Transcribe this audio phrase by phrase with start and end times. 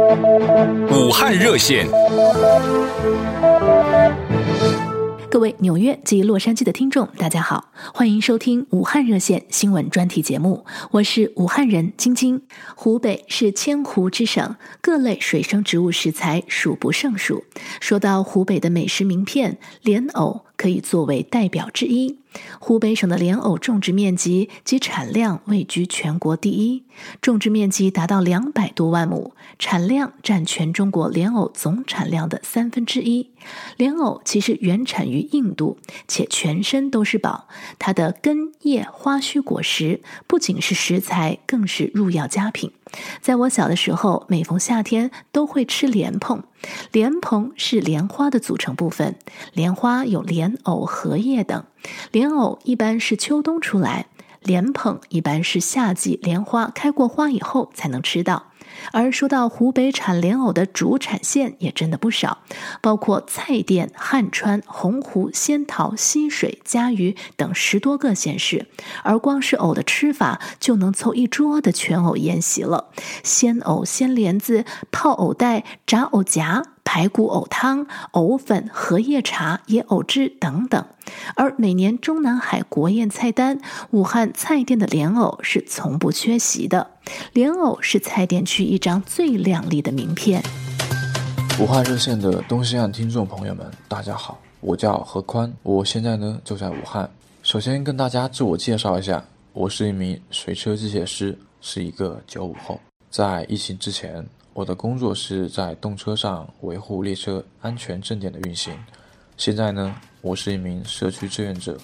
[0.00, 1.86] 武汉热线。
[5.30, 12.40] 各位纽约及洛杉矶的听众，大家好，欢迎收听武汉热线新闻专题节目，我是武汉人晶晶。
[12.74, 17.44] 湖北是千湖之省，各类水生植物食材数不胜数。
[17.80, 22.20] 说到湖北的美食名片，莲藕可以作为代表之一。
[22.58, 26.84] 湖北省的莲藕种植面积及产量位居全国第一，
[27.20, 33.30] 种植面积达到两百多万亩，产量占全中国莲藕总产量的三分之一。
[33.76, 37.48] 莲藕其实原产于印度，且全身都是宝。
[37.78, 42.72] 它的根、叶、花须、果实不仅是食材，更是入药佳品。
[43.20, 46.42] 在我小的时候，每逢夏天都会吃莲蓬。
[46.92, 49.16] 莲蓬是莲花的组成部分，
[49.54, 51.64] 莲花有莲藕、荷叶等。
[52.12, 54.06] 莲藕一般是秋冬出来，
[54.42, 58.49] 莲蓬一般是夏季莲花开过花以后才能吃到。
[58.92, 62.38] 而说到湖北产莲藕的主产县也真的不少，
[62.80, 68.66] 包括蔡甸、汉川、洪湖、仙桃、溪水、嘉鱼等十多个县市。
[69.02, 72.90] 而光是藕的吃法，就能凑一桌的全藕宴席了：
[73.22, 76.62] 鲜藕、鲜莲子、泡藕带、炸藕夹。
[76.82, 80.84] 排骨藕汤、藕粉、荷叶茶、野藕汁等等，
[81.36, 83.60] 而每年中南海国宴菜单，
[83.92, 86.90] 武汉蔡甸的莲藕是从不缺席的。
[87.32, 90.42] 莲藕是蔡甸区一张最亮丽的名片。
[91.60, 97.10] 武汉热线的东西岸听众朋友们，大家好，我叫何宽，我现在呢就在武汉。
[97.42, 104.24] 首先跟大家自我介绍一下，我是一名水车机械师，是一个九五后，在疫情之前。
[104.52, 108.74] 我的工作是在动车上维护列车安全正点的运行。
[109.36, 111.78] 现在呢，我是一名社区志愿者。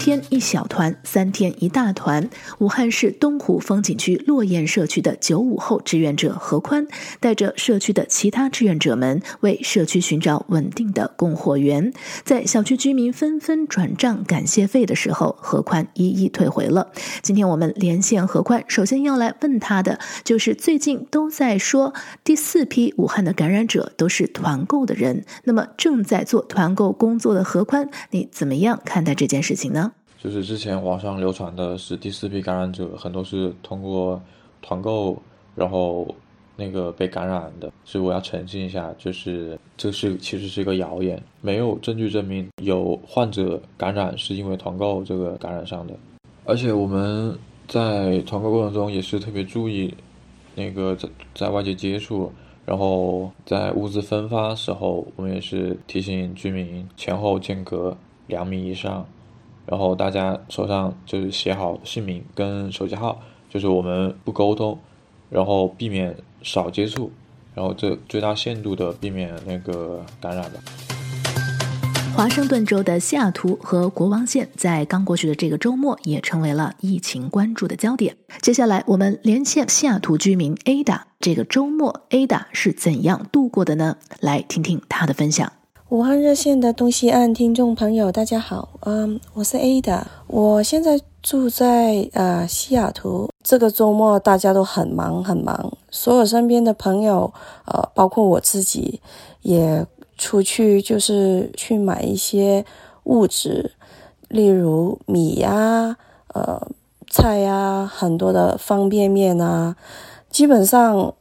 [0.00, 2.30] 天一小团，三天一大团。
[2.58, 6.86] 武汉市东湖风景区落雁社区的九五后志愿者何宽，
[7.20, 11.92] 带着社区的其他志愿者们，为社区寻找稳定的供货源。
[12.24, 16.90] 在小区居民纷纷转账感谢费的时候，何宽一一退回了。
[17.20, 21.92] 今天我们连线何宽，首先要来问他的，就是最近都在说
[22.24, 25.26] 第四批武汉的感染者都是团购的人。
[25.44, 29.89] 那么正在做团购工作的何宽，你怎么样看待这件事情呢？
[30.22, 34.20] 就是之前网上流传的是第四批感染者，很多是通过
[34.60, 35.16] 团购，
[35.54, 36.06] 然后
[36.56, 37.72] 那个被感染的。
[37.86, 45.94] 所以我要澄清一下，就是这是其实是一个谣言，没有证据证明有患者感染是因为团购这个感染上的。
[46.44, 47.34] 而且我们
[47.66, 49.94] 在团购过程中也是特别注意
[50.54, 52.30] 那个在在外界接触，
[52.66, 59.06] 然后在物资分发时候，我们也是提醒居民前后间隔两米以上。
[59.70, 64.76] 然后大家手上就是写好姓名跟手机号，就是我们不沟通，
[65.30, 67.12] 然后避免少接触，
[67.54, 70.58] 然后这最大限度的避免那个感染吧。
[72.16, 78.16] 华盛顿州的西雅图和国王县在刚过去的这个周末也成为了疫情关注的焦点。
[78.42, 83.96] 接下来我们连线西雅图居民 Ada，这个周末 Ada 是怎样度过的呢？
[84.18, 85.52] 来听听她的分享。
[85.90, 93.28] 武汉热线的东西岸听众朋友，大家好，嗯，我是 Ada，我现在住在呃西雅图。
[93.42, 97.32] 这个周末大家都很忙很忙，所有身边的朋友，
[97.64, 99.00] 呃，包括我自己，
[99.42, 99.84] 也
[100.16, 102.64] 出去就是去买一些
[103.02, 103.72] 物质，
[104.28, 105.96] 例如米呀、
[106.32, 106.68] 呃
[107.10, 109.74] 菜呀，很多的方便面啊，
[110.30, 111.12] 基本上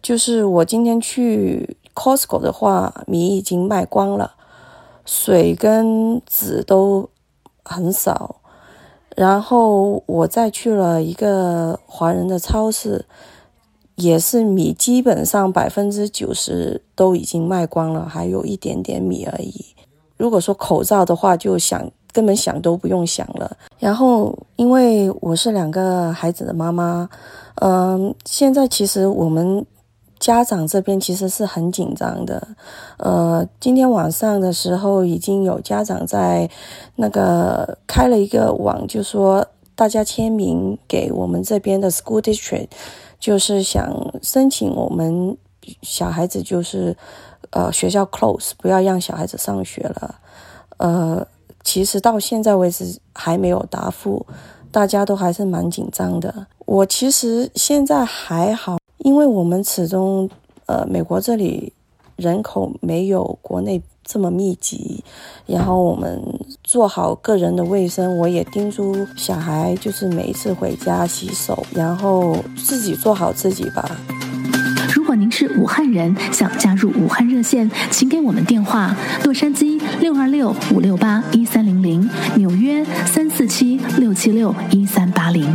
[0.00, 1.76] 就是我今天去。
[1.98, 4.34] Costco 的话，米已经卖光了，
[5.04, 7.10] 水跟纸都
[7.64, 8.36] 很少。
[9.16, 13.04] 然后我再去了一个华人的超市，
[13.96, 19.64] 也是米基本上百分之九十都已经卖光了，还有一点点米而已。
[20.16, 23.56] 如果说口罩的话，就想根本想都不用想了。
[23.80, 27.10] 然后因为我是两个孩子的妈妈，
[27.56, 29.66] 嗯，现在其实我们。
[30.18, 32.48] 家长这边其实是很紧张的，
[32.96, 36.50] 呃，今天晚上的时候已经有家长在
[36.96, 42.68] 那个开了一个网，就说大家签名给我们这边的 school district，
[43.20, 45.36] 就是想申请我们
[45.82, 46.96] 小孩子就是
[47.50, 50.16] 呃学校 close，不要让小孩子上学了。
[50.78, 51.26] 呃，
[51.62, 54.26] 其实到现在为止还没有答复，
[54.72, 56.46] 大家都还是蛮紧张的。
[56.66, 58.77] 我其实现在还好。
[58.98, 60.28] 因为我们始终，
[60.66, 61.72] 呃，美国这里
[62.16, 65.04] 人口没有国内这么密集，
[65.46, 66.20] 然后我们
[66.64, 73.88] 做好个人的卫生，我也叮嘱小孩，就是每一次回家洗手，然后自己做好自己吧。
[74.94, 85.46] 如果您是武汉人，想加入武汉热线，请给我们电话：洛杉矶六二六五六八一三零零，纽约三四七六七六一三八零。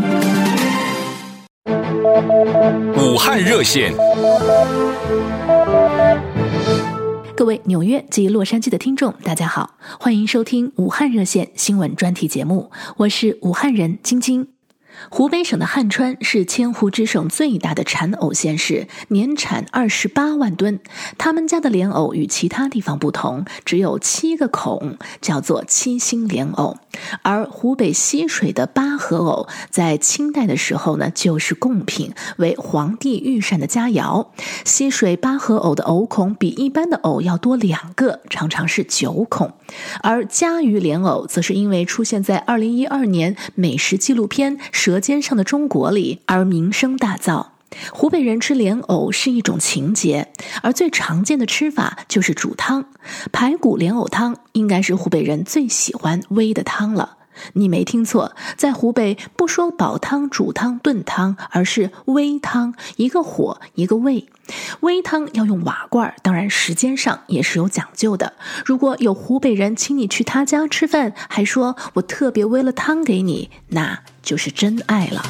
[2.04, 3.94] 武汉热线。
[7.36, 14.53] 各位纽约及洛杉矶的听众，大家好，欢迎收听武汉热线新闻专题节目，我是武汉人晶晶。
[15.10, 20.80] 湖北省的汉川是千湖之省最大的产藕县市，年产二十八万吨。
[21.18, 26.78] 他们家的莲藕与其他地方不同，只有七个孔，叫做七星莲藕。
[27.22, 34.28] 而湖北溪水的八合藕，在清代的时候呢，就是贡品，为皇帝御膳的佳肴。
[34.64, 39.52] 溪水八合藕的藕孔比一般的藕要多两个，常常是九孔。
[40.02, 44.58] 而嘉鱼莲藕，则是因为出现在二零一二年美食纪录片。
[44.84, 47.46] 舌尖上的中国里而名声大噪。
[47.94, 50.28] 湖北人吃莲藕是一种情节，
[50.62, 52.84] 而最常见的吃法就是煮汤。
[53.32, 57.20] 排骨莲藕汤应该是湖北人最喜欢煨的汤了。
[57.54, 64.26] 你没听错，在湖北不说煲汤、煮汤、炖汤，而是煨汤，一个火一个煨。
[64.82, 68.34] 煨汤要用瓦罐，当然时间上也是有讲究的。
[68.66, 75.24] 如果有湖北人请你去他家吃饭，还说我特别煨了汤给你，那就是真爱了。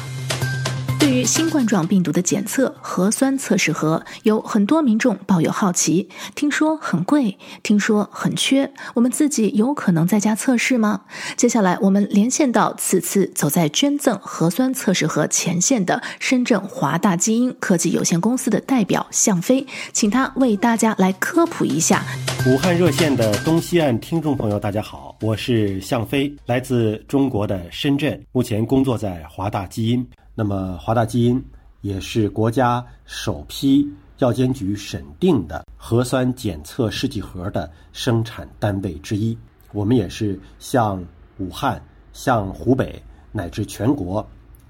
[1.24, 6.08] 新冠状病毒的检测核酸测试盒，有很多民众抱有好奇。
[6.34, 11.02] 听说很贵，听说很缺，我们自己有可能在家测试吗？
[11.36, 22.04] 接下来我们连线到此次走在捐赠核酸测试盒前线的深圳华大基因科技有限公司的代表向飞，请他为大家来科普一下。
[22.46, 30.06] 武汉热线的东西岸听众朋友，大家好，我是向飞，来自中国的深圳，目前工作在华大基因。
[30.36, 31.40] 那么，华大基因
[31.80, 33.88] 也是国家首批
[34.18, 39.38] 药监局审定的核酸检测试剂盒的生产单位之一。
[39.72, 41.04] 我们也是向
[41.38, 41.80] 武汉、
[42.12, 43.00] 向湖北
[43.30, 44.26] 乃至全国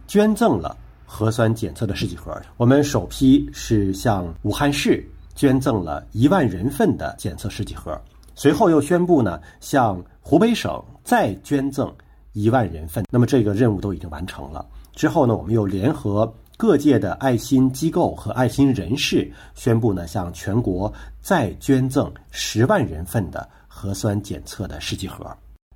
[0.07, 0.77] 捐赠了
[1.07, 2.39] 核酸检测的试剂盒。
[2.59, 5.03] 我们首批是向武汉市
[5.35, 7.99] 捐赠了一万人份的检测试剂盒，
[8.35, 11.91] 随后又宣布呢，向湖北省再捐赠
[12.35, 13.03] 一万人份。
[13.11, 14.67] 那么这个任务都已经完成了。
[14.95, 25.27] 之后呢，我们又联合各界的爱心机构和爱心人士，宣布呢，向全国再捐赠十万人份的核酸检测的试剂盒。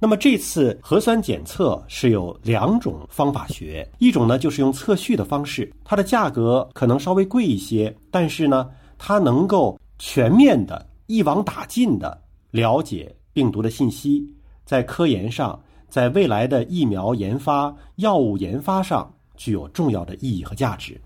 [0.01, 12.17] 那么这次核酸检测是有两种方法学，一种呢就是用测序的方式，它的价格可能稍微贵一些，但是呢，它能够全面的一网打尽的
[12.53, 14.25] 了解病毒的信息，
[14.65, 15.61] 在科研上。
[15.89, 21.01] 在未来的疫苗研发、药物研发上具有重要的意义和价值，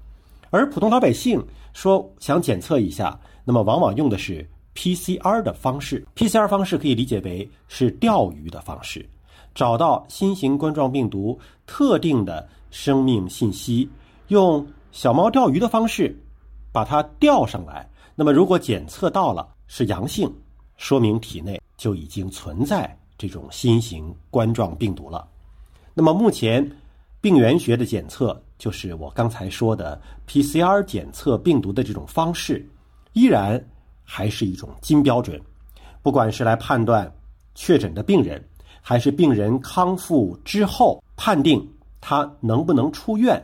[0.50, 6.05] 而普通老百姓说想检测一下，那么往往用的是 PCR 的方式。
[6.17, 9.08] PCR 方式可以理解为是钓鱼的方式，
[9.55, 13.88] 找到新型冠状病毒特定的生命信息，
[14.29, 16.19] 用小猫钓鱼的方式
[16.73, 17.88] 把它钓上来。
[18.14, 20.31] 那么如果检测到了是阳性，
[20.76, 22.99] 说明体内就已经存在。
[23.22, 25.24] 这种新型冠状病毒了，
[25.94, 26.69] 那么目前
[27.20, 32.69] 病原学的检测，就是我刚才说的 PCR 检测病毒的这种方式，
[33.12, 33.64] 依然
[34.02, 35.41] 还是一种金标准。
[36.02, 37.08] 不管是来判断
[37.55, 38.44] 确诊的病人，
[38.81, 41.64] 还是病人康复之后判定
[42.00, 43.41] 他能不能出院。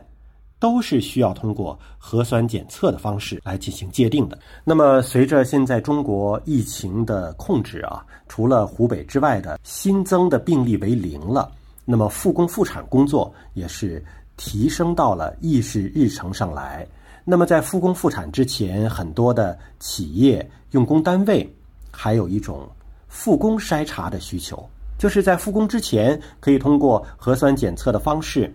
[0.59, 4.37] 都是需要通过核酸检测的方式来进行界定的。
[4.63, 11.49] 那么，随着现在中国疫情的控制啊，除了湖北之外的新增的病例为零了，
[11.85, 14.03] 那么复工复产工作也是
[14.35, 16.85] 提升到了议事日程上来。
[17.23, 21.49] 那么，在复工复产之前，很多的企业用工单位
[21.89, 22.67] 还有一种
[23.07, 28.53] 复工筛查的需求，就是在复工之前可以通过核酸检测的方式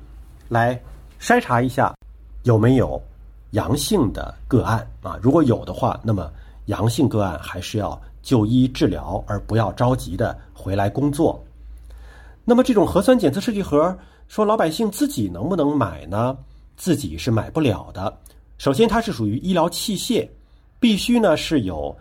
[0.51, 0.79] 来。
[1.25, 1.91] 筛查一下
[2.43, 3.03] 有没有
[3.53, 5.19] 阳性的个案啊？
[5.23, 6.31] 如果有的话，那么
[6.67, 11.43] 阳性个案还是要就医治疗，而不要着急的回来工作。
[12.45, 13.97] 那么这种核酸检测试剂盒，
[14.29, 16.37] 说老百姓自己能不能买呢？
[16.77, 18.15] 自己是买不了的。
[18.59, 20.29] 首先，它是属于医疗器械，
[20.79, 21.97] 必须呢是有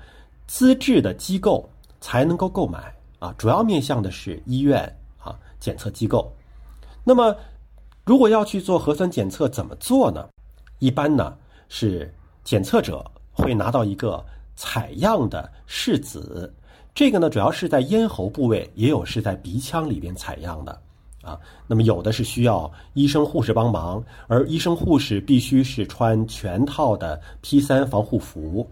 [0.47, 1.69] 资质的机构
[2.01, 3.33] 才能够购买啊。
[3.37, 4.81] 主要面向的是医院
[5.17, 6.29] 啊，检测机构。
[7.05, 7.33] 那么。
[8.05, 10.27] 如果要去做核酸检测，怎么做呢？
[10.79, 11.37] 一般呢
[11.69, 14.23] 是检测者会拿到一个
[14.55, 16.51] 采样的试纸，
[16.93, 20.81] 这个呢，主要是在咽喉部位，也有是在鼻腔里边采样的
[21.21, 21.39] 啊。
[21.65, 28.69] 那么有的是需要医生护士帮忙，而医生护士必须是穿全套的 P3 防护服，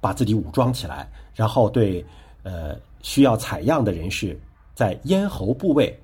[0.00, 2.02] 把自己武装起来，然后对
[2.42, 4.40] 呃需要采样的人士
[4.74, 5.94] 在咽喉部位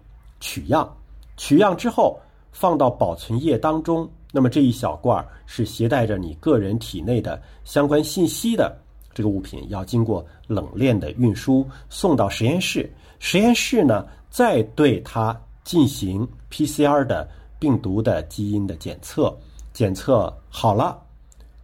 [0.40, 0.94] 取样，
[1.38, 2.20] 取样之后
[2.52, 4.08] 放到保存液当中。
[4.32, 8.76] 那么这一小罐是携带着你个人体内的相关信息的。
[9.12, 12.88] 这个物品要经过冷链的运输，送到实验室。
[13.18, 17.28] 实验室呢，再对它进行 PCR 的
[17.58, 19.36] 病毒的基因的检测。
[19.72, 20.96] 检测好了，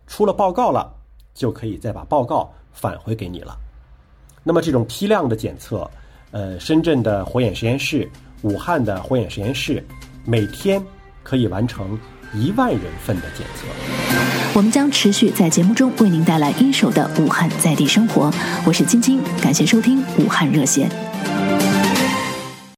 [0.07, 0.93] 出了报告了，
[1.35, 3.57] 就可以再把报告返回给你了。
[4.43, 5.88] 那么这种批量的检测，
[6.33, 8.11] 呃，深圳的火眼实验室、
[8.43, 9.85] 武汉的火眼实验室，
[10.26, 10.83] 每天
[11.23, 11.97] 可以完成
[12.35, 13.66] 一万人份的检测。
[14.52, 18.33] 我们将持续在节目中为您带来一手的武汉在地生活。
[18.64, 20.90] 我是晶晶，感谢收听武汉热线。